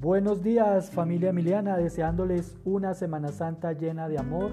Buenos 0.00 0.42
días 0.42 0.90
familia 0.90 1.30
Emiliana, 1.30 1.76
deseándoles 1.76 2.56
una 2.64 2.94
Semana 2.94 3.28
Santa 3.28 3.72
llena 3.74 4.08
de 4.08 4.18
amor 4.18 4.50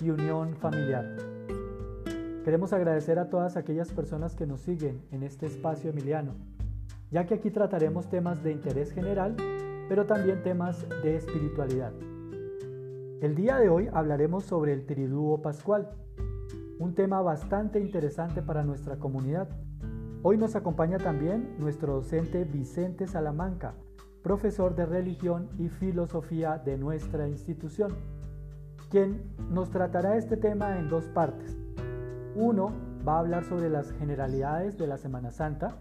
y 0.00 0.10
unión 0.10 0.54
familiar. 0.54 1.16
Queremos 2.44 2.72
agradecer 2.72 3.18
a 3.18 3.28
todas 3.28 3.56
aquellas 3.56 3.90
personas 3.92 4.36
que 4.36 4.46
nos 4.46 4.60
siguen 4.60 5.02
en 5.10 5.24
este 5.24 5.46
espacio 5.46 5.90
emiliano, 5.90 6.34
ya 7.12 7.26
que 7.26 7.34
aquí 7.34 7.50
trataremos 7.50 8.08
temas 8.08 8.42
de 8.42 8.52
interés 8.52 8.90
general, 8.90 9.36
pero 9.88 10.06
también 10.06 10.42
temas 10.42 10.86
de 11.02 11.16
espiritualidad. 11.16 11.92
El 13.20 13.34
día 13.34 13.58
de 13.58 13.68
hoy 13.68 13.88
hablaremos 13.92 14.44
sobre 14.44 14.72
el 14.72 14.86
triduo 14.86 15.42
pascual, 15.42 15.90
un 16.78 16.94
tema 16.94 17.20
bastante 17.20 17.78
interesante 17.78 18.40
para 18.40 18.64
nuestra 18.64 18.96
comunidad. 18.96 19.48
Hoy 20.22 20.38
nos 20.38 20.56
acompaña 20.56 20.96
también 20.96 21.54
nuestro 21.58 21.96
docente 21.96 22.44
Vicente 22.44 23.06
Salamanca, 23.06 23.74
profesor 24.22 24.74
de 24.74 24.86
religión 24.86 25.50
y 25.58 25.68
filosofía 25.68 26.58
de 26.64 26.78
nuestra 26.78 27.28
institución, 27.28 27.94
quien 28.90 29.22
nos 29.50 29.70
tratará 29.70 30.16
este 30.16 30.38
tema 30.38 30.78
en 30.78 30.88
dos 30.88 31.04
partes. 31.08 31.58
Uno 32.34 32.72
va 33.06 33.16
a 33.16 33.18
hablar 33.18 33.44
sobre 33.44 33.68
las 33.68 33.92
generalidades 33.92 34.78
de 34.78 34.86
la 34.86 34.96
Semana 34.96 35.30
Santa 35.30 35.76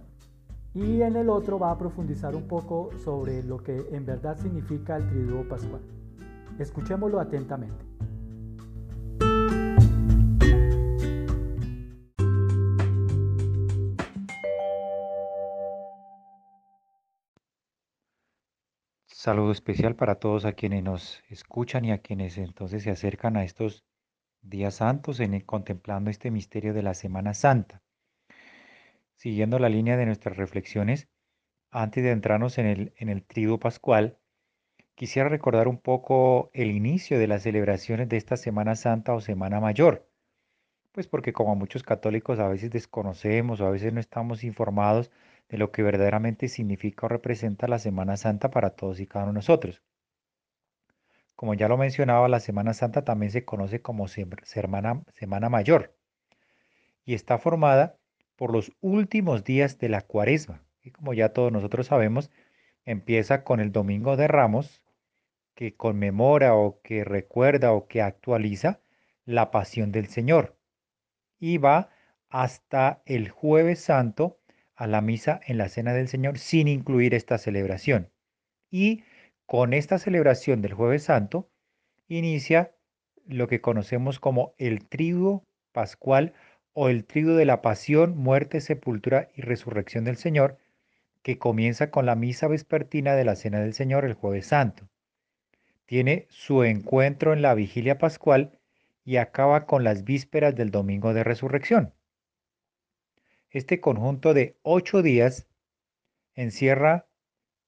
y 0.73 1.01
en 1.01 1.15
el 1.15 1.29
otro 1.29 1.59
va 1.59 1.71
a 1.71 1.77
profundizar 1.77 2.35
un 2.35 2.47
poco 2.47 2.89
sobre 3.03 3.43
lo 3.43 3.57
que 3.57 3.87
en 3.91 4.05
verdad 4.05 4.37
significa 4.37 4.95
el 4.97 5.07
Triduo 5.07 5.47
Pascual. 5.47 5.81
Escuchémoslo 6.59 7.19
atentamente. 7.19 7.85
Saludo 19.07 19.51
especial 19.51 19.95
para 19.95 20.15
todos 20.15 20.45
a 20.45 20.53
quienes 20.53 20.83
nos 20.83 21.21
escuchan 21.29 21.85
y 21.85 21.91
a 21.91 21.99
quienes 21.99 22.39
entonces 22.39 22.81
se 22.81 22.89
acercan 22.89 23.37
a 23.37 23.43
estos 23.43 23.85
días 24.41 24.75
santos 24.75 25.19
en 25.19 25.39
contemplando 25.41 26.09
este 26.09 26.31
misterio 26.31 26.73
de 26.73 26.81
la 26.81 26.95
Semana 26.95 27.35
Santa. 27.35 27.83
Siguiendo 29.21 29.59
la 29.59 29.69
línea 29.69 29.97
de 29.97 30.07
nuestras 30.07 30.35
reflexiones, 30.35 31.07
antes 31.69 32.03
de 32.03 32.09
entrarnos 32.09 32.57
en 32.57 32.65
el, 32.65 32.93
en 32.97 33.07
el 33.07 33.23
triduo 33.23 33.59
pascual, 33.59 34.17
quisiera 34.95 35.29
recordar 35.29 35.67
un 35.67 35.77
poco 35.77 36.49
el 36.53 36.71
inicio 36.71 37.19
de 37.19 37.27
las 37.27 37.43
celebraciones 37.43 38.09
de 38.09 38.17
esta 38.17 38.35
Semana 38.35 38.75
Santa 38.75 39.13
o 39.13 39.21
Semana 39.21 39.59
Mayor. 39.59 40.09
Pues 40.91 41.05
porque 41.05 41.33
como 41.33 41.55
muchos 41.55 41.83
católicos 41.83 42.39
a 42.39 42.47
veces 42.47 42.71
desconocemos 42.71 43.61
o 43.61 43.67
a 43.67 43.69
veces 43.69 43.93
no 43.93 43.99
estamos 43.99 44.43
informados 44.43 45.11
de 45.49 45.59
lo 45.59 45.71
que 45.71 45.83
verdaderamente 45.83 46.47
significa 46.47 47.05
o 47.05 47.09
representa 47.09 47.67
la 47.67 47.77
Semana 47.77 48.17
Santa 48.17 48.49
para 48.49 48.71
todos 48.71 48.99
y 48.99 49.05
cada 49.05 49.25
uno 49.25 49.33
de 49.33 49.35
nosotros. 49.35 49.83
Como 51.35 51.53
ya 51.53 51.67
lo 51.67 51.77
mencionaba, 51.77 52.27
la 52.27 52.39
Semana 52.39 52.73
Santa 52.73 53.03
también 53.03 53.31
se 53.31 53.45
conoce 53.45 53.83
como 53.83 54.07
Semana, 54.07 55.03
Semana 55.13 55.49
Mayor 55.49 55.95
y 57.05 57.13
está 57.13 57.37
formada 57.37 58.00
por 58.41 58.53
los 58.53 58.71
últimos 58.81 59.43
días 59.43 59.77
de 59.77 59.87
la 59.87 60.01
cuaresma. 60.01 60.63
Y 60.81 60.89
como 60.89 61.13
ya 61.13 61.29
todos 61.29 61.51
nosotros 61.51 61.85
sabemos, 61.85 62.31
empieza 62.85 63.43
con 63.43 63.59
el 63.59 63.71
Domingo 63.71 64.17
de 64.17 64.27
Ramos, 64.27 64.81
que 65.53 65.75
conmemora 65.75 66.55
o 66.55 66.81
que 66.81 67.03
recuerda 67.03 67.71
o 67.71 67.85
que 67.85 68.01
actualiza 68.01 68.79
la 69.25 69.51
pasión 69.51 69.91
del 69.91 70.07
Señor. 70.07 70.57
Y 71.37 71.59
va 71.59 71.91
hasta 72.29 73.03
el 73.05 73.29
jueves 73.29 73.79
santo, 73.81 74.39
a 74.73 74.87
la 74.87 75.01
misa 75.01 75.39
en 75.45 75.59
la 75.59 75.69
Cena 75.69 75.93
del 75.93 76.07
Señor 76.07 76.39
sin 76.39 76.67
incluir 76.67 77.13
esta 77.13 77.37
celebración. 77.37 78.09
Y 78.71 79.03
con 79.45 79.71
esta 79.71 79.99
celebración 79.99 80.63
del 80.63 80.73
jueves 80.73 81.03
santo 81.03 81.51
inicia 82.07 82.71
lo 83.27 83.47
que 83.47 83.61
conocemos 83.61 84.19
como 84.19 84.55
el 84.57 84.87
triduo 84.87 85.45
pascual 85.73 86.33
o 86.73 86.89
el 86.89 87.05
triduo 87.05 87.35
de 87.35 87.45
la 87.45 87.61
pasión, 87.61 88.17
muerte, 88.17 88.61
sepultura 88.61 89.29
y 89.35 89.41
resurrección 89.41 90.03
del 90.03 90.17
Señor, 90.17 90.57
que 91.21 91.37
comienza 91.37 91.91
con 91.91 92.05
la 92.05 92.15
misa 92.15 92.47
vespertina 92.47 93.15
de 93.15 93.25
la 93.25 93.35
Cena 93.35 93.59
del 93.59 93.73
Señor 93.73 94.05
el 94.05 94.13
jueves 94.13 94.47
santo. 94.47 94.87
Tiene 95.85 96.27
su 96.29 96.63
encuentro 96.63 97.33
en 97.33 97.41
la 97.41 97.53
vigilia 97.53 97.97
pascual 97.97 98.57
y 99.03 99.17
acaba 99.17 99.65
con 99.65 99.83
las 99.83 100.03
vísperas 100.03 100.55
del 100.55 100.71
domingo 100.71 101.13
de 101.13 101.23
resurrección. 101.23 101.93
Este 103.49 103.81
conjunto 103.81 104.33
de 104.33 104.55
ocho 104.61 105.01
días 105.01 105.47
encierra 106.35 107.07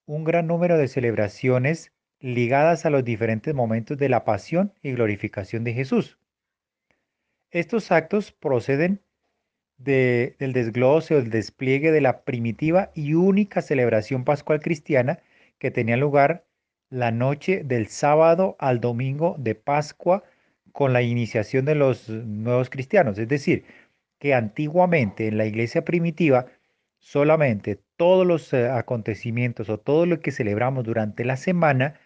un 0.05 0.23
gran 0.23 0.47
número 0.47 0.77
de 0.77 0.87
celebraciones 0.87 1.91
ligadas 2.19 2.85
a 2.85 2.89
los 2.89 3.03
diferentes 3.03 3.53
momentos 3.53 3.97
de 3.97 4.07
la 4.07 4.23
pasión 4.23 4.73
y 4.81 4.93
glorificación 4.93 5.65
de 5.65 5.73
Jesús. 5.73 6.17
Estos 7.53 7.91
actos 7.91 8.31
proceden 8.31 8.99
del 9.77 10.53
desglose 10.53 11.13
o 11.13 11.19
el 11.19 11.29
despliegue 11.29 11.91
de 11.91 12.01
la 12.01 12.23
primitiva 12.23 12.91
y 12.95 13.13
única 13.13 13.61
celebración 13.61 14.23
pascual 14.23 14.59
cristiana 14.59 15.19
que 15.59 15.69
tenía 15.69 15.95
lugar 15.95 16.45
la 16.89 17.11
noche 17.11 17.63
del 17.63 17.89
sábado 17.89 18.55
al 18.57 18.81
domingo 18.81 19.35
de 19.37 19.53
Pascua 19.53 20.23
con 20.71 20.93
la 20.93 21.03
iniciación 21.03 21.65
de 21.65 21.75
los 21.75 22.09
nuevos 22.09 22.71
cristianos, 22.71 23.19
es 23.19 23.27
decir, 23.27 23.65
que 24.17 24.33
antiguamente 24.33 25.27
en 25.27 25.37
la 25.37 25.45
iglesia 25.45 25.85
primitiva 25.85 26.47
solamente 26.97 27.79
todos 27.97 28.25
los 28.25 28.51
eh, 28.53 28.67
acontecimientos 28.67 29.69
o 29.69 29.79
todo 29.79 30.07
lo 30.07 30.21
que 30.21 30.31
celebramos 30.31 30.85
durante 30.85 31.23
la 31.23 31.37
semana 31.37 31.99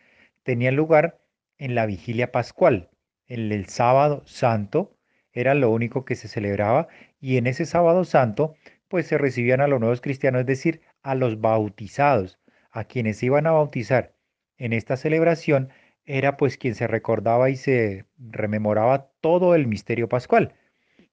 tenía 0.43 0.73
lugar 0.73 1.21
en 1.57 1.73
la 1.73 1.85
vigilia 1.85 2.33
pascual. 2.33 2.89
En 3.27 3.49
el 3.53 3.69
sábado 3.69 4.23
santo 4.25 4.96
era 5.39 5.53
lo 5.53 5.69
único 5.69 6.03
que 6.03 6.15
se 6.15 6.27
celebraba 6.27 6.87
y 7.19 7.37
en 7.37 7.45
ese 7.45 7.65
sábado 7.65 8.05
santo 8.05 8.55
pues 8.87 9.05
se 9.05 9.17
recibían 9.19 9.61
a 9.61 9.67
los 9.67 9.79
nuevos 9.79 10.01
cristianos, 10.01 10.41
es 10.41 10.47
decir, 10.47 10.81
a 11.03 11.13
los 11.13 11.39
bautizados, 11.39 12.39
a 12.71 12.85
quienes 12.85 13.21
iban 13.21 13.45
a 13.45 13.51
bautizar 13.51 14.15
en 14.57 14.73
esta 14.73 14.97
celebración 14.97 15.69
era 16.05 16.37
pues 16.37 16.57
quien 16.57 16.73
se 16.73 16.87
recordaba 16.87 17.51
y 17.51 17.55
se 17.55 18.05
rememoraba 18.17 19.11
todo 19.21 19.53
el 19.53 19.67
misterio 19.67 20.09
pascual. 20.09 20.55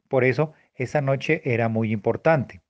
Por 0.08 0.24
eso 0.24 0.54
esa 0.74 1.02
noche 1.02 1.42
era 1.44 1.68
muy 1.68 1.92
importante. 1.92 2.62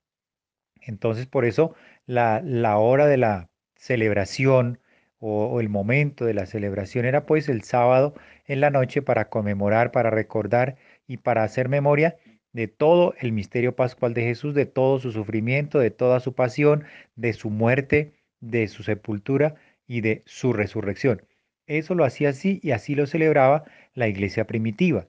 Entonces, 0.81 1.25
por 1.25 1.45
eso 1.45 1.73
la, 2.05 2.41
la 2.43 2.77
hora 2.77 3.07
de 3.07 3.17
la 3.17 3.49
celebración 3.75 4.79
o, 5.19 5.59
el 5.59 5.69
momento 5.69 6.25
de 6.25 6.33
la 6.33 6.45
celebración 6.45 7.05
era 7.05 7.25
pues 7.25 7.49
el 7.49 7.63
sábado 7.63 8.13
en 8.45 8.61
la 8.61 8.69
noche 8.69 9.01
para 9.01 9.29
conmemorar, 9.29 9.91
para 9.91 10.09
recordar 10.09 10.75
y 11.07 11.17
para 11.17 11.43
hacer 11.43 11.69
memoria 11.69 12.17
de 12.53 12.67
todo 12.67 13.13
el 13.19 13.33
misterio 13.33 13.75
pascual 13.75 14.13
de 14.13 14.23
Jesús, 14.23 14.55
de 14.55 14.65
todo 14.65 14.99
su 14.99 15.11
sufrimiento, 15.11 15.79
de 15.79 15.91
toda 15.91 16.19
su 16.19 16.33
pasión, 16.33 16.85
de 17.15 17.33
su 17.33 17.49
muerte, 17.49 18.13
de 18.39 18.67
su 18.67 18.83
sepultura 18.83 19.55
y 19.87 20.01
de 20.01 20.23
su 20.25 20.53
resurrección. 20.53 21.21
Eso 21.67 21.95
lo 21.95 22.05
hacía 22.05 22.29
así 22.29 22.59
y 22.63 22.71
así 22.71 22.95
lo 22.95 23.07
celebraba 23.07 23.65
la 23.93 24.07
iglesia 24.07 24.45
primitiva. 24.45 25.07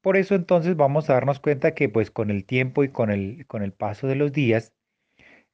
Por 0.00 0.16
eso 0.16 0.34
entonces 0.34 0.76
vamos 0.76 1.10
a 1.10 1.14
darnos 1.14 1.40
cuenta 1.40 1.74
que 1.74 1.88
pues 1.88 2.10
con 2.10 2.30
el 2.30 2.44
tiempo 2.44 2.84
y 2.84 2.88
con 2.88 3.10
el, 3.10 3.46
con 3.46 3.62
el 3.62 3.72
paso 3.72 4.06
de 4.06 4.16
los 4.16 4.32
días, 4.32 4.72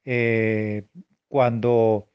eh, 0.05 0.85
cuando 1.27 2.09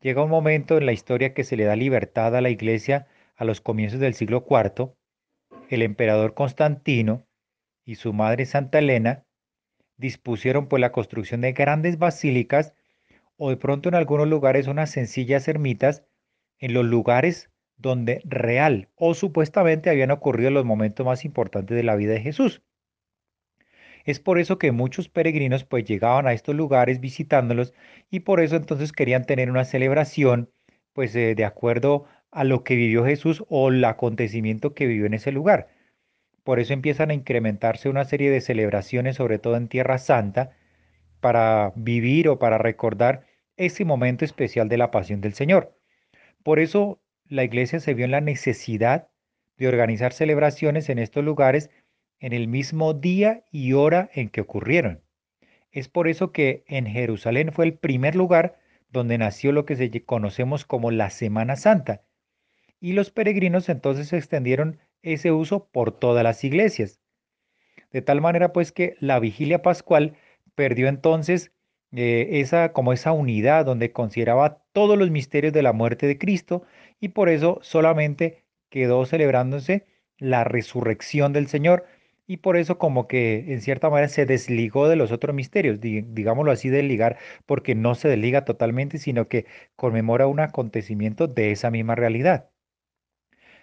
llega 0.00 0.24
un 0.24 0.30
momento 0.30 0.78
en 0.78 0.86
la 0.86 0.92
historia 0.92 1.34
que 1.34 1.44
se 1.44 1.56
le 1.56 1.64
da 1.64 1.76
libertad 1.76 2.34
a 2.34 2.40
la 2.40 2.50
iglesia 2.50 3.06
a 3.36 3.44
los 3.44 3.60
comienzos 3.60 4.00
del 4.00 4.14
siglo 4.14 4.44
IV, 4.48 4.92
el 5.74 5.82
emperador 5.82 6.34
Constantino 6.34 7.26
y 7.84 7.96
su 7.96 8.12
madre 8.12 8.46
Santa 8.46 8.78
Elena 8.78 9.24
dispusieron 9.96 10.68
pues 10.68 10.80
la 10.80 10.92
construcción 10.92 11.40
de 11.40 11.52
grandes 11.52 11.98
basílicas 11.98 12.74
o 13.36 13.50
de 13.50 13.56
pronto 13.56 13.88
en 13.88 13.94
algunos 13.94 14.28
lugares 14.28 14.66
unas 14.66 14.90
sencillas 14.90 15.48
ermitas 15.48 16.04
en 16.58 16.74
los 16.74 16.84
lugares 16.84 17.50
donde 17.76 18.20
real 18.24 18.88
o 18.94 19.14
supuestamente 19.14 19.90
habían 19.90 20.10
ocurrido 20.10 20.50
los 20.50 20.64
momentos 20.64 21.04
más 21.04 21.24
importantes 21.24 21.76
de 21.76 21.82
la 21.82 21.96
vida 21.96 22.12
de 22.12 22.20
Jesús. 22.20 22.62
Es 24.04 24.20
por 24.20 24.38
eso 24.38 24.58
que 24.58 24.72
muchos 24.72 25.08
peregrinos 25.08 25.64
pues 25.64 25.84
llegaban 25.84 26.26
a 26.26 26.32
estos 26.32 26.54
lugares 26.54 27.00
visitándolos 27.00 27.72
y 28.10 28.20
por 28.20 28.40
eso 28.40 28.56
entonces 28.56 28.92
querían 28.92 29.24
tener 29.24 29.50
una 29.50 29.64
celebración 29.64 30.50
pues 30.92 31.14
eh, 31.14 31.34
de 31.34 31.44
acuerdo 31.44 32.06
a 32.32 32.44
lo 32.44 32.64
que 32.64 32.74
vivió 32.74 33.04
Jesús 33.04 33.44
o 33.48 33.68
el 33.68 33.84
acontecimiento 33.84 34.74
que 34.74 34.86
vivió 34.86 35.06
en 35.06 35.14
ese 35.14 35.30
lugar. 35.30 35.68
Por 36.42 36.58
eso 36.58 36.72
empiezan 36.72 37.10
a 37.10 37.14
incrementarse 37.14 37.88
una 37.88 38.04
serie 38.04 38.30
de 38.30 38.40
celebraciones, 38.40 39.16
sobre 39.16 39.38
todo 39.38 39.56
en 39.56 39.68
Tierra 39.68 39.98
Santa, 39.98 40.56
para 41.20 41.72
vivir 41.76 42.28
o 42.28 42.38
para 42.38 42.58
recordar 42.58 43.26
ese 43.56 43.84
momento 43.84 44.24
especial 44.24 44.68
de 44.68 44.78
la 44.78 44.90
pasión 44.90 45.20
del 45.20 45.34
Señor. 45.34 45.78
Por 46.42 46.58
eso 46.58 47.00
la 47.28 47.44
iglesia 47.44 47.78
se 47.78 47.94
vio 47.94 48.06
en 48.06 48.10
la 48.10 48.20
necesidad 48.20 49.08
de 49.56 49.68
organizar 49.68 50.12
celebraciones 50.12 50.88
en 50.88 50.98
estos 50.98 51.22
lugares 51.22 51.70
en 52.18 52.32
el 52.32 52.48
mismo 52.48 52.94
día 52.94 53.44
y 53.52 53.74
hora 53.74 54.10
en 54.14 54.30
que 54.30 54.40
ocurrieron. 54.40 55.02
Es 55.70 55.88
por 55.88 56.08
eso 56.08 56.32
que 56.32 56.64
en 56.66 56.86
Jerusalén 56.86 57.52
fue 57.52 57.66
el 57.66 57.74
primer 57.74 58.16
lugar 58.16 58.58
donde 58.90 59.18
nació 59.18 59.52
lo 59.52 59.64
que 59.64 59.76
se 59.76 60.04
conocemos 60.04 60.64
como 60.64 60.90
la 60.90 61.10
Semana 61.10 61.56
Santa, 61.56 62.02
y 62.82 62.94
los 62.94 63.12
peregrinos 63.12 63.68
entonces 63.68 64.12
extendieron 64.12 64.80
ese 65.02 65.30
uso 65.30 65.68
por 65.70 65.92
todas 65.92 66.24
las 66.24 66.42
iglesias. 66.42 67.00
De 67.92 68.02
tal 68.02 68.20
manera 68.20 68.52
pues 68.52 68.72
que 68.72 68.96
la 68.98 69.20
vigilia 69.20 69.62
pascual 69.62 70.16
perdió 70.56 70.88
entonces 70.88 71.52
eh, 71.92 72.40
esa 72.40 72.72
como 72.72 72.92
esa 72.92 73.12
unidad 73.12 73.66
donde 73.66 73.92
consideraba 73.92 74.64
todos 74.72 74.98
los 74.98 75.10
misterios 75.12 75.52
de 75.52 75.62
la 75.62 75.72
muerte 75.72 76.08
de 76.08 76.18
Cristo 76.18 76.64
y 77.00 77.10
por 77.10 77.28
eso 77.28 77.60
solamente 77.62 78.44
quedó 78.68 79.06
celebrándose 79.06 79.86
la 80.18 80.42
resurrección 80.42 81.32
del 81.32 81.46
Señor 81.46 81.84
y 82.26 82.38
por 82.38 82.56
eso 82.56 82.78
como 82.78 83.06
que 83.06 83.52
en 83.52 83.60
cierta 83.60 83.90
manera 83.90 84.08
se 84.08 84.26
desligó 84.26 84.88
de 84.88 84.96
los 84.96 85.12
otros 85.12 85.36
misterios, 85.36 85.80
digámoslo 85.80 86.50
así, 86.50 86.68
desligar, 86.68 87.18
porque 87.46 87.74
no 87.74 87.94
se 87.94 88.08
desliga 88.08 88.44
totalmente, 88.44 88.98
sino 88.98 89.28
que 89.28 89.46
conmemora 89.76 90.26
un 90.26 90.40
acontecimiento 90.40 91.28
de 91.28 91.52
esa 91.52 91.70
misma 91.70 91.94
realidad. 91.94 92.51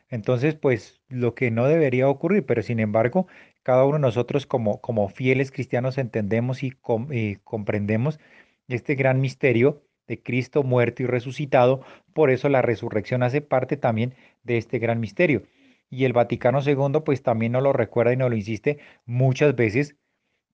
Entonces, 0.09 0.56
pues 0.56 1.01
lo 1.07 1.35
que 1.35 1.51
no 1.51 1.67
debería 1.67 2.09
ocurrir, 2.09 2.45
pero 2.45 2.61
sin 2.63 2.79
embargo, 2.79 3.27
cada 3.63 3.85
uno 3.85 3.95
de 3.95 4.01
nosotros 4.01 4.45
como, 4.45 4.81
como 4.81 5.07
fieles 5.09 5.51
cristianos 5.51 5.97
entendemos 5.97 6.63
y, 6.63 6.73
y 7.11 7.35
comprendemos 7.38 8.19
este 8.67 8.95
gran 8.95 9.21
misterio 9.21 9.83
de 10.07 10.21
Cristo 10.21 10.63
muerto 10.63 11.03
y 11.03 11.06
resucitado, 11.06 11.81
por 12.13 12.31
eso 12.31 12.50
la 12.50 12.61
resurrección 12.63 13.23
hace 13.23 13.41
parte 13.41 13.77
también 13.77 14.15
de 14.44 14.57
este 14.57 14.79
gran 14.79 15.00
misterio. 15.00 15.44
Y 15.89 16.06
el 16.06 16.13
Vaticano 16.13 16.61
II 16.65 17.01
pues 17.06 17.23
también 17.23 17.51
nos 17.51 17.63
lo 17.63 17.73
recuerda 17.73 18.13
y 18.13 18.17
nos 18.17 18.29
lo 18.29 18.35
insiste 18.35 18.79
muchas 19.06 19.56
veces 19.56 19.95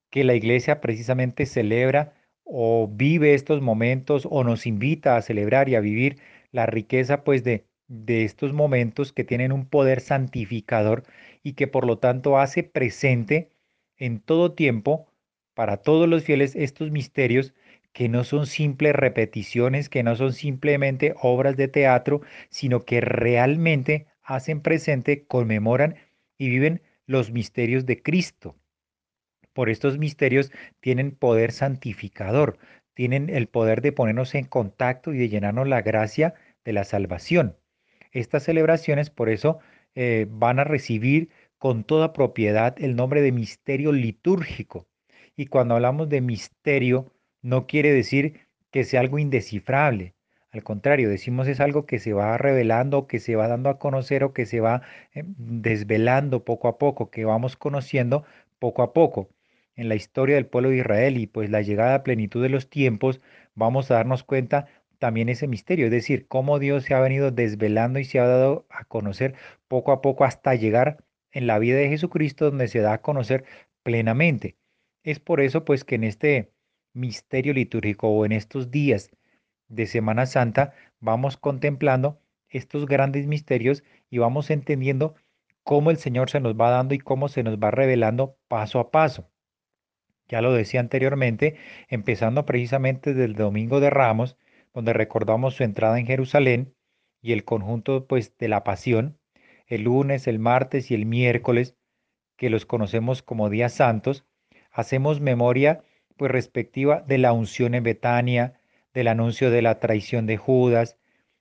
que 0.09 0.23
la 0.23 0.35
iglesia 0.35 0.81
precisamente 0.81 1.45
celebra 1.45 2.13
o 2.43 2.89
vive 2.91 3.33
estos 3.33 3.61
momentos 3.61 4.27
o 4.29 4.43
nos 4.43 4.65
invita 4.67 5.17
a 5.17 5.21
celebrar 5.21 5.69
y 5.69 5.75
a 5.75 5.79
vivir 5.81 6.19
la 6.51 6.65
riqueza 6.65 7.23
pues 7.23 7.43
de, 7.43 7.65
de 7.87 8.23
estos 8.23 8.53
momentos 8.53 9.13
que 9.13 9.23
tienen 9.23 9.51
un 9.51 9.65
poder 9.67 10.01
santificador 10.01 11.03
y 11.43 11.53
que 11.53 11.67
por 11.67 11.85
lo 11.85 11.99
tanto 11.99 12.37
hace 12.39 12.63
presente 12.63 13.49
en 13.97 14.19
todo 14.19 14.53
tiempo 14.53 15.07
para 15.53 15.77
todos 15.77 16.07
los 16.09 16.23
fieles 16.23 16.55
estos 16.55 16.91
misterios 16.91 17.53
que 17.93 18.09
no 18.09 18.25
son 18.25 18.45
simples 18.45 18.93
repeticiones, 18.93 19.87
que 19.87 20.03
no 20.03 20.15
son 20.15 20.33
simplemente 20.33 21.15
obras 21.21 21.55
de 21.55 21.69
teatro, 21.69 22.21
sino 22.49 22.81
que 22.83 22.99
realmente 22.99 24.07
hacen 24.21 24.61
presente, 24.61 25.25
conmemoran 25.25 25.95
y 26.37 26.49
viven 26.49 26.81
los 27.05 27.31
misterios 27.31 27.85
de 27.85 28.01
Cristo. 28.01 28.55
Por 29.53 29.69
estos 29.69 29.97
misterios 29.97 30.51
tienen 30.81 31.11
poder 31.11 31.53
santificador, 31.53 32.57
tienen 32.93 33.29
el 33.29 33.47
poder 33.47 33.81
de 33.81 33.93
ponernos 33.93 34.35
en 34.35 34.45
contacto 34.45 35.13
y 35.13 35.17
de 35.17 35.29
llenarnos 35.29 35.67
la 35.67 35.81
gracia 35.81 36.33
de 36.65 36.73
la 36.73 36.83
salvación. 36.83 37.55
Estas 38.15 38.43
celebraciones 38.43 39.09
por 39.09 39.29
eso 39.29 39.59
eh, 39.93 40.27
van 40.29 40.59
a 40.59 40.63
recibir 40.63 41.29
con 41.57 41.83
toda 41.83 42.13
propiedad 42.13 42.75
el 42.79 42.95
nombre 42.95 43.21
de 43.21 43.31
misterio 43.31 43.91
litúrgico. 43.91 44.87
Y 45.35 45.47
cuando 45.47 45.75
hablamos 45.75 46.09
de 46.09 46.21
misterio, 46.21 47.13
no 47.41 47.67
quiere 47.67 47.91
decir 47.91 48.47
que 48.71 48.83
sea 48.83 49.01
algo 49.01 49.19
indescifrable, 49.19 50.15
al 50.55 50.63
contrario, 50.63 51.09
decimos 51.09 51.49
es 51.49 51.59
algo 51.59 51.85
que 51.85 51.99
se 51.99 52.13
va 52.13 52.37
revelando, 52.37 53.07
que 53.07 53.19
se 53.19 53.35
va 53.35 53.49
dando 53.49 53.69
a 53.69 53.77
conocer 53.77 54.23
o 54.23 54.31
que 54.31 54.45
se 54.45 54.61
va 54.61 54.83
eh, 55.13 55.25
desvelando 55.25 56.45
poco 56.45 56.69
a 56.69 56.77
poco, 56.77 57.09
que 57.11 57.25
vamos 57.25 57.57
conociendo 57.57 58.23
poco 58.57 58.81
a 58.81 58.93
poco. 58.93 59.27
En 59.75 59.89
la 59.89 59.95
historia 59.95 60.35
del 60.35 60.45
pueblo 60.45 60.69
de 60.69 60.77
Israel 60.77 61.17
y 61.17 61.27
pues 61.27 61.49
la 61.49 61.61
llegada 61.61 61.95
a 61.95 62.03
plenitud 62.03 62.41
de 62.41 62.47
los 62.47 62.69
tiempos, 62.69 63.19
vamos 63.53 63.91
a 63.91 63.95
darnos 63.95 64.23
cuenta 64.23 64.67
también 64.97 65.29
ese 65.29 65.47
misterio, 65.47 65.85
es 65.85 65.91
decir, 65.91 66.27
cómo 66.27 66.59
Dios 66.59 66.83
se 66.85 66.93
ha 66.93 66.99
venido 66.99 67.31
desvelando 67.31 67.99
y 67.99 68.05
se 68.05 68.19
ha 68.19 68.27
dado 68.27 68.65
a 68.69 68.85
conocer 68.85 69.35
poco 69.67 69.91
a 69.91 70.01
poco 70.01 70.23
hasta 70.25 70.55
llegar 70.55 71.03
en 71.31 71.47
la 71.47 71.59
vida 71.59 71.77
de 71.77 71.89
Jesucristo 71.89 72.45
donde 72.45 72.67
se 72.67 72.79
da 72.79 72.93
a 72.93 73.01
conocer 73.01 73.45
plenamente. 73.83 74.57
Es 75.03 75.19
por 75.19 75.41
eso 75.41 75.65
pues 75.65 75.83
que 75.83 75.95
en 75.95 76.03
este 76.05 76.51
misterio 76.93 77.53
litúrgico 77.53 78.09
o 78.09 78.25
en 78.25 78.31
estos 78.31 78.71
días 78.71 79.11
de 79.67 79.85
Semana 79.85 80.25
Santa 80.25 80.73
vamos 80.99 81.37
contemplando 81.37 82.21
estos 82.49 82.85
grandes 82.85 83.27
misterios 83.27 83.83
y 84.09 84.19
vamos 84.19 84.49
entendiendo 84.49 85.15
cómo 85.63 85.91
el 85.91 85.97
Señor 85.97 86.29
se 86.29 86.39
nos 86.39 86.55
va 86.55 86.69
dando 86.69 86.95
y 86.95 86.99
cómo 86.99 87.27
se 87.27 87.43
nos 87.43 87.57
va 87.57 87.71
revelando 87.71 88.37
paso 88.47 88.79
a 88.79 88.91
paso. 88.91 89.29
Ya 90.27 90.41
lo 90.41 90.53
decía 90.53 90.79
anteriormente, 90.79 91.57
empezando 91.87 92.45
precisamente 92.45 93.13
del 93.13 93.35
Domingo 93.35 93.79
de 93.79 93.89
Ramos, 93.89 94.37
donde 94.75 94.93
recordamos 94.93 95.55
su 95.55 95.63
entrada 95.63 95.97
en 95.97 96.05
Jerusalén 96.05 96.75
y 97.21 97.31
el 97.31 97.45
conjunto 97.45 98.05
pues 98.05 98.37
de 98.37 98.49
la 98.49 98.63
pasión, 98.63 99.17
el 99.67 99.83
lunes, 99.83 100.27
el 100.27 100.37
martes 100.37 100.91
y 100.91 100.93
el 100.93 101.05
miércoles, 101.05 101.75
que 102.35 102.49
los 102.49 102.65
conocemos 102.65 103.23
como 103.23 103.49
días 103.49 103.73
santos, 103.73 104.25
hacemos 104.71 105.21
memoria 105.21 105.83
pues 106.17 106.29
respectiva 106.29 107.01
de 107.07 107.17
la 107.17 107.31
unción 107.31 107.73
en 107.73 107.83
Betania, 107.83 108.59
del 108.93 109.07
anuncio 109.07 109.49
de 109.49 109.61
la 109.61 109.79
traición 109.79 110.25
de 110.25 110.37
Judas, 110.37 110.97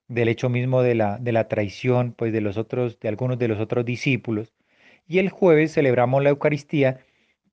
del 0.06 0.28
hecho 0.28 0.48
mismo 0.48 0.82
de 0.82 0.94
la, 0.94 1.19
de 1.19 1.32
la 1.32 1.48
traición 1.48 2.12
pues 2.12 2.32
de 2.32 2.40
los 2.40 2.56
otros 2.56 3.00
de 3.00 3.08
algunos 3.08 3.38
de 3.38 3.48
los 3.48 3.58
otros 3.58 3.84
discípulos. 3.84 4.54
Y 5.08 5.19
el 5.19 5.28
jueves 5.28 5.75
celebramos 5.75 6.22
la 6.22 6.30
Eucaristía 6.30 7.00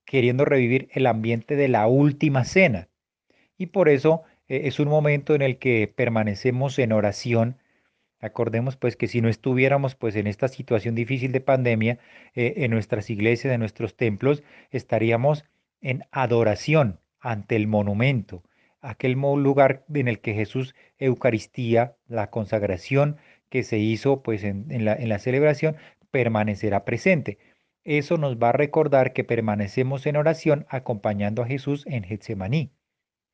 queriendo 0.05 0.45
revivir 0.45 0.89
el 0.91 1.07
ambiente 1.07 1.55
de 1.55 1.67
la 1.69 1.87
última 1.87 2.45
cena. 2.45 2.87
Y 3.57 3.67
por 3.67 3.89
eso 3.89 4.23
es 4.51 4.81
un 4.81 4.89
momento 4.89 5.33
en 5.33 5.41
el 5.41 5.57
que 5.59 5.87
permanecemos 5.87 6.77
en 6.77 6.91
oración. 6.91 7.57
Acordemos 8.19 8.75
pues 8.75 8.97
que 8.97 9.07
si 9.07 9.21
no 9.21 9.29
estuviéramos 9.29 9.95
pues 9.95 10.17
en 10.17 10.27
esta 10.27 10.49
situación 10.49 10.93
difícil 10.93 11.31
de 11.31 11.39
pandemia, 11.39 11.99
eh, 12.35 12.55
en 12.57 12.71
nuestras 12.71 13.09
iglesias, 13.09 13.53
en 13.53 13.61
nuestros 13.61 13.95
templos, 13.95 14.43
estaríamos 14.69 15.45
en 15.79 16.03
adoración 16.11 16.99
ante 17.21 17.55
el 17.55 17.67
monumento, 17.67 18.43
aquel 18.81 19.13
lugar 19.13 19.85
en 19.93 20.09
el 20.09 20.19
que 20.19 20.33
Jesús 20.33 20.75
Eucaristía, 20.97 21.95
la 22.07 22.29
consagración 22.29 23.17
que 23.49 23.63
se 23.63 23.77
hizo 23.77 24.21
pues 24.21 24.43
en, 24.43 24.83
la, 24.83 24.95
en 24.95 25.07
la 25.07 25.19
celebración, 25.19 25.77
permanecerá 26.11 26.83
presente. 26.83 27.37
Eso 27.85 28.17
nos 28.17 28.37
va 28.37 28.49
a 28.49 28.53
recordar 28.53 29.13
que 29.13 29.23
permanecemos 29.23 30.05
en 30.05 30.17
oración 30.17 30.65
acompañando 30.69 31.41
a 31.41 31.47
Jesús 31.47 31.85
en 31.87 32.03
Getsemaní. 32.03 32.73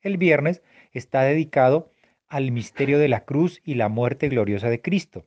El 0.02 0.16
viernes 0.16 0.62
está 0.92 1.22
dedicado 1.22 1.92
al 2.28 2.52
misterio 2.52 2.98
de 2.98 3.08
la 3.08 3.24
cruz 3.24 3.60
y 3.64 3.74
la 3.74 3.88
muerte 3.88 4.28
gloriosa 4.28 4.68
de 4.68 4.80
Cristo. 4.80 5.26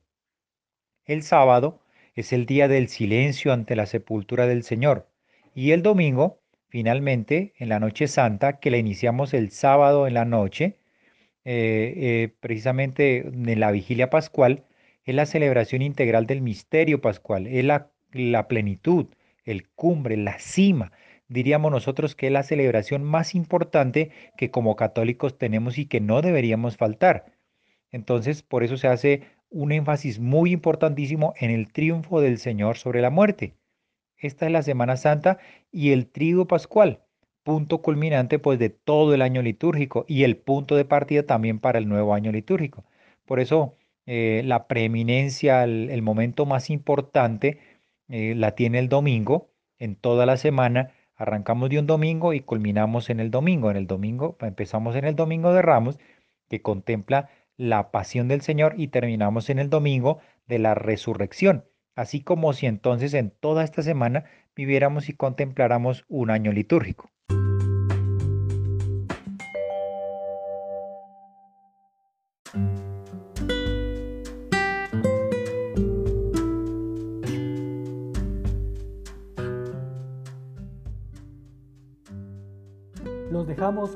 El 1.06 1.24
sábado 1.24 1.82
es 2.16 2.34
el 2.34 2.46
día 2.46 2.68
del 2.68 2.88
silencio 2.88 3.54
ante 3.54 3.76
la 3.76 3.86
sepultura 3.86 4.48
del 4.48 4.64
Señor 4.64 5.08
y 5.54 5.72
el 5.72 5.82
domingo 5.82 6.42
Finalmente, 6.72 7.54
en 7.58 7.68
la 7.68 7.82
noche 7.82 8.08
santa, 8.08 8.62
que 8.62 8.72
la 8.72 8.78
iniciamos 8.78 9.34
el 9.34 9.52
sábado 9.52 10.08
en 10.08 10.14
la 10.14 10.24
noche, 10.24 10.78
eh, 11.44 11.94
eh, 11.98 12.34
precisamente 12.40 13.28
en 13.28 13.60
la 13.60 13.72
vigilia 13.72 14.10
pascual, 14.10 14.64
es 15.04 15.14
la 15.14 15.26
celebración 15.26 15.82
integral 15.82 16.28
del 16.28 16.42
misterio 16.42 17.02
pascual, 17.02 17.46
es 17.48 17.66
la, 17.66 17.92
la 18.14 18.48
plenitud, 18.48 19.08
el 19.44 19.68
cumbre, 19.68 20.16
la 20.16 20.40
cima. 20.40 20.94
Diríamos 21.32 21.72
nosotros 21.72 22.14
que 22.14 22.28
es 22.28 22.34
la 22.34 22.44
celebración 22.44 23.06
más 23.06 23.36
importante 23.36 24.12
que 24.36 24.52
como 24.52 24.76
católicos 24.76 25.38
tenemos 25.38 25.78
y 25.78 25.86
que 25.86 26.02
no 26.02 26.22
deberíamos 26.22 26.76
faltar. 26.76 27.32
Entonces, 27.90 28.44
por 28.44 28.66
eso 28.66 28.76
se 28.76 28.90
hace 28.90 29.22
un 29.50 29.72
énfasis 29.72 30.20
muy 30.20 30.52
importantísimo 30.52 31.34
en 31.40 31.50
el 31.50 31.72
triunfo 31.72 32.20
del 32.20 32.38
Señor 32.38 32.76
sobre 32.76 33.00
la 33.00 33.12
muerte. 33.12 33.56
Esta 34.18 34.46
es 34.46 34.52
la 34.52 34.62
Semana 34.62 34.98
Santa 34.98 35.38
y 35.72 35.92
el 35.92 36.08
trigo 36.08 36.48
pascual, 36.48 37.00
punto 37.44 37.82
culminante 37.82 38.38
pues 38.38 38.60
de 38.60 38.70
todo 38.70 39.14
el 39.14 39.22
año 39.22 39.42
litúrgico 39.42 40.04
y 40.10 40.26
el 40.26 40.36
punto 40.36 40.76
de 40.76 40.84
partida 40.84 41.24
también 41.24 41.60
para 41.60 41.80
el 41.80 41.88
nuevo 41.88 42.14
año 42.14 42.34
litúrgico. 42.34 42.84
Por 43.26 43.40
eso 43.40 43.78
eh, 44.06 44.42
la 44.44 44.68
preeminencia, 44.68 45.64
el, 45.64 46.02
momento 46.02 46.46
más 46.46 46.70
importante 46.70 47.58
eh, 48.10 48.34
la 48.36 48.52
tiene 48.52 48.80
el 48.80 48.90
domingo 48.90 49.50
en 49.80 49.96
toda 49.96 50.26
la 50.26 50.36
semana. 50.36 50.92
Arrancamos 51.22 51.70
de 51.70 51.80
un 51.80 51.88
domingo 51.88 52.34
y 52.34 52.42
culminamos 52.42 53.10
en 53.10 53.20
el 53.20 53.32
domingo. 53.32 53.70
En 53.70 53.78
el 53.78 53.88
domingo 53.88 54.38
empezamos 54.42 54.96
en 54.96 55.06
el 55.06 55.16
domingo 55.16 55.54
de 55.54 55.62
Ramos 55.62 56.00
que 56.50 56.62
contempla 56.62 57.30
la 57.58 57.92
pasión 57.92 58.28
del 58.28 58.42
Señor 58.42 58.74
y 58.78 58.88
terminamos 58.88 59.50
en 59.50 59.60
el 59.60 59.70
domingo 59.70 60.20
de 60.48 60.60
la 60.60 60.74
resurrección 60.74 61.66
así 61.96 62.22
como 62.22 62.54
si 62.54 62.66
entonces 62.66 63.14
en 63.14 63.32
toda 63.32 63.64
esta 63.64 63.82
semana 63.82 64.26
viviéramos 64.56 65.10
y 65.10 65.14
contempláramos 65.14 66.06
un 66.08 66.32
año 66.32 66.52
litúrgico. 66.52 67.12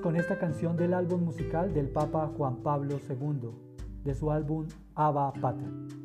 Con 0.05 0.17
esta 0.17 0.37
canción 0.37 0.77
del 0.77 0.93
álbum 0.93 1.23
musical 1.23 1.73
del 1.73 1.89
Papa 1.89 2.31
Juan 2.37 2.57
Pablo 2.57 2.99
II, 3.09 3.49
de 4.03 4.13
su 4.13 4.31
álbum 4.31 4.67
Ava 4.93 5.33
Pater. 5.33 6.04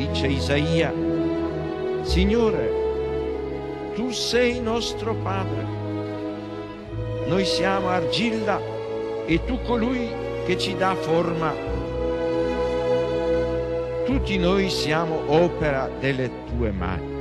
Dice 0.00 0.28
Isaia, 0.28 0.92
Signore, 2.02 2.72
tu 3.94 4.10
sei 4.10 4.58
nostro 4.58 5.14
Padre, 5.16 5.66
noi 7.26 7.44
siamo 7.44 7.88
argilla 7.88 8.58
e 9.26 9.44
tu 9.44 9.60
colui 9.60 10.08
che 10.46 10.56
ci 10.56 10.74
dà 10.74 10.94
forma. 10.94 11.52
Tutti 14.06 14.38
noi 14.38 14.70
siamo 14.70 15.20
opera 15.26 15.90
delle 16.00 16.30
tue 16.46 16.70
mani. 16.72 17.18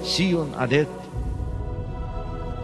Sion 0.00 0.54
ha 0.56 0.66
detto, 0.66 1.09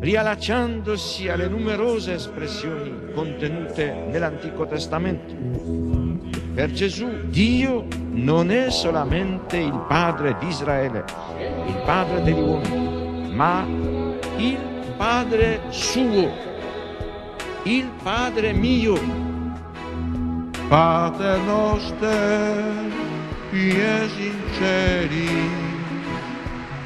riallacciandosi 0.00 1.28
alle 1.28 1.46
numerose 1.46 2.14
espressioni 2.14 3.12
contenute 3.12 3.92
nell'Antico 4.08 4.66
Testamento. 4.66 5.34
Per 6.54 6.70
Gesù 6.72 7.26
Dio 7.26 7.86
non 8.12 8.50
è 8.50 8.70
solamente 8.70 9.58
il 9.58 9.84
Padre 9.86 10.36
di 10.40 10.46
Israele, 10.46 11.04
il 11.66 11.82
Padre 11.84 12.22
degli 12.22 12.38
uomini, 12.38 13.30
ma 13.30 13.66
il 14.38 14.56
Padre 14.96 15.60
suo, 15.68 16.30
il 17.64 17.90
Padre 18.02 18.52
mio. 18.52 19.28
Pater 20.68 21.38
noster, 21.46 22.62
qui 23.50 23.70
es 23.70 24.10
in 24.18 24.40
cieli, 24.56 25.28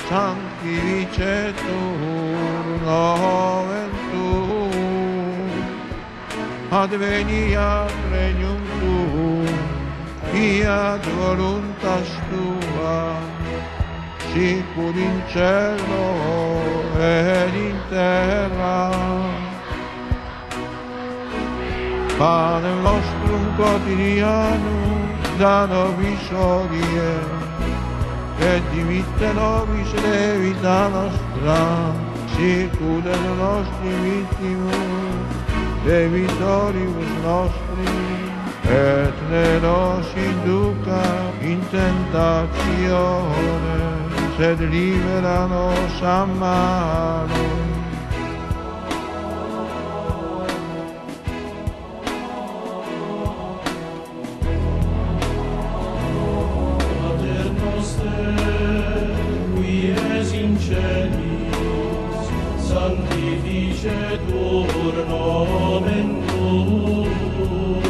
sanctificetur 0.09 2.33
noventum 2.86 4.70
adveniat 6.70 7.92
regnum 8.12 8.62
tuum 8.80 9.56
fiat 10.30 11.04
voluntas 11.18 12.10
tua 12.28 12.98
sicur 14.34 14.96
in 15.06 15.16
cielo 15.32 16.06
ed 16.98 17.54
in 17.54 17.78
terra. 17.90 18.90
Panem 22.18 22.78
nostrum 22.82 23.44
quotidianum 23.56 25.02
da 25.38 25.66
nobis 25.66 26.26
odie 26.30 27.14
et 28.52 28.62
dimitte 28.72 29.28
nobis 29.34 29.90
levita 30.02 30.78
nostra. 30.94 32.13
Sicur 32.34 33.02
et 33.14 33.24
nostri 33.38 33.92
vittimus, 34.04 35.28
debitoribus 35.84 37.12
nostri, 37.22 37.94
et 38.64 39.16
ne 39.30 39.48
nos 39.60 40.06
induca 40.16 41.04
in 41.40 41.60
tentazione, 41.70 43.14
sed 44.36 44.58
libera 44.60 45.46
nos 45.46 46.02
a 46.02 46.24
malo. 46.24 47.63
sanctificetur 62.75 64.95
nomen 65.11 66.09
tuum. 66.28 67.83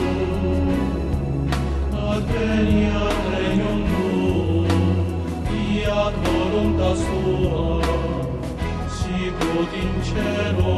Adveniat 2.12 3.19
regnum 3.33 3.81
tuum, 3.93 4.69
fiat 5.49 6.14
voluntas 6.26 7.00
tua, 7.09 7.69
sicut 8.99 9.73
in 9.83 9.93
cielo 10.05 10.75